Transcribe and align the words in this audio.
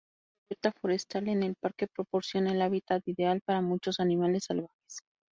La 0.01 0.47
cubierta 0.49 0.71
forestal 0.81 1.27
en 1.29 1.43
el 1.43 1.53
parque 1.53 1.85
proporciona 1.85 2.53
el 2.53 2.61
hábitat 2.63 3.07
ideal 3.07 3.39
para 3.45 3.61
muchos 3.61 3.99
animales 3.99 4.45
salvajes. 4.45 5.03